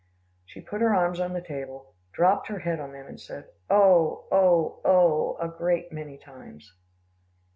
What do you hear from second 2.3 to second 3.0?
her head on